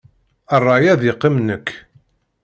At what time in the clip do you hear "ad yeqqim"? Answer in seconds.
0.93-1.35